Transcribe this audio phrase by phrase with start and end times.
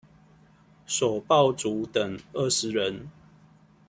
[0.87, 3.11] 首報族等二十人